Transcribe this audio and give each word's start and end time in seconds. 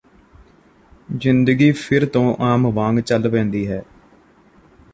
ਜ਼ਿੰਦਗੀ 1.17 1.71
ਫਿਰ 1.71 2.05
ਤੋਂ 2.05 2.35
ਆਮ 2.39 2.67
ਵਾਂਗ 2.71 2.99
ਚਲ 2.99 3.29
ਪੈਂਦੀ 3.29 3.67
ਹੈ 3.67 3.81